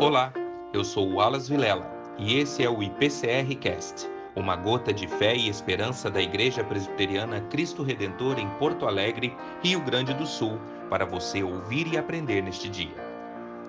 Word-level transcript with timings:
Olá, 0.00 0.32
eu 0.72 0.82
sou 0.82 1.08
o 1.08 1.20
Alas 1.20 1.48
Vilela 1.48 1.88
e 2.18 2.36
esse 2.40 2.64
é 2.64 2.68
o 2.68 2.82
IPCR 2.82 3.54
Cast, 3.60 4.10
uma 4.34 4.56
gota 4.56 4.92
de 4.92 5.06
fé 5.06 5.36
e 5.36 5.48
esperança 5.48 6.10
da 6.10 6.20
Igreja 6.20 6.64
Presbiteriana 6.64 7.40
Cristo 7.42 7.84
Redentor 7.84 8.40
em 8.40 8.48
Porto 8.58 8.88
Alegre, 8.88 9.36
Rio 9.62 9.80
Grande 9.80 10.12
do 10.12 10.26
Sul, 10.26 10.58
para 10.90 11.06
você 11.06 11.44
ouvir 11.44 11.86
e 11.86 11.96
aprender 11.96 12.42
neste 12.42 12.68
dia. 12.68 12.94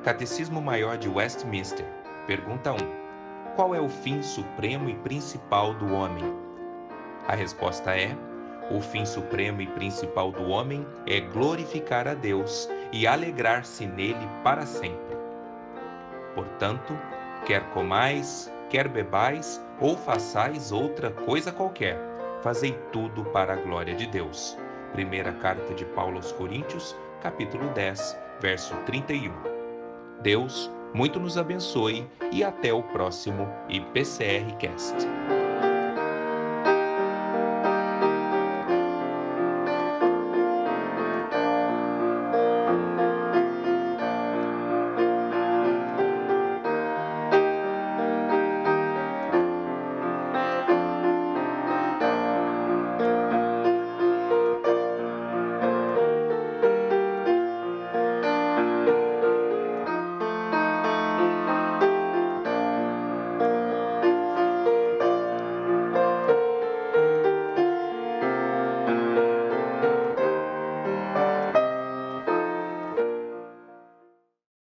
Catecismo 0.03 0.59
Maior 0.59 0.97
de 0.97 1.07
Westminster, 1.07 1.85
pergunta 2.25 2.73
1. 2.73 2.77
Qual 3.55 3.75
é 3.75 3.79
o 3.79 3.87
fim 3.87 4.23
supremo 4.23 4.89
e 4.89 4.95
principal 4.95 5.75
do 5.75 5.93
homem? 5.93 6.23
A 7.27 7.35
resposta 7.35 7.95
é: 7.95 8.17
o 8.71 8.81
fim 8.81 9.05
supremo 9.05 9.61
e 9.61 9.67
principal 9.67 10.31
do 10.31 10.49
homem 10.49 10.87
é 11.05 11.19
glorificar 11.19 12.07
a 12.07 12.15
Deus 12.15 12.67
e 12.91 13.05
alegrar-se 13.05 13.85
nele 13.85 14.27
para 14.43 14.65
sempre. 14.65 15.24
Portanto, 16.35 16.97
quer 17.45 17.63
comais, 17.71 18.51
quer 18.69 18.87
bebais 18.87 19.63
ou 19.79 19.97
façais 19.97 20.71
outra 20.71 21.09
coisa 21.09 21.51
qualquer, 21.51 21.97
fazei 22.41 22.73
tudo 22.91 23.23
para 23.25 23.53
a 23.53 23.57
glória 23.57 23.95
de 23.95 24.05
Deus. 24.05 24.57
Primeira 24.91 25.31
carta 25.33 25.73
de 25.73 25.85
Paulo 25.85 26.17
aos 26.17 26.31
Coríntios, 26.31 26.95
capítulo 27.21 27.67
10, 27.69 28.19
verso 28.39 28.75
31. 28.85 29.31
Deus 30.21 30.71
muito 30.93 31.19
nos 31.19 31.37
abençoe 31.37 32.07
e 32.31 32.43
até 32.43 32.73
o 32.73 32.83
próximo 32.83 33.47
IPCR 33.67 34.55
Cast. 34.57 34.95